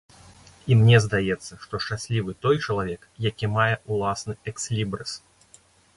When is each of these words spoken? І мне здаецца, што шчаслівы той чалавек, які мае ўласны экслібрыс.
І 0.71 0.77
мне 0.79 0.97
здаецца, 1.05 1.51
што 1.65 1.81
шчаслівы 1.83 2.31
той 2.45 2.55
чалавек, 2.65 3.01
які 3.29 3.53
мае 3.59 3.71
ўласны 3.97 4.33
экслібрыс. 4.53 5.11